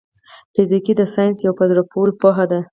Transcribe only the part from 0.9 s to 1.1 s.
د